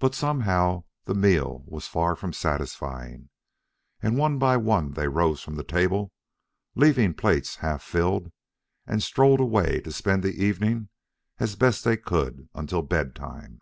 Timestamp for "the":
1.06-1.14, 5.56-5.64, 10.22-10.44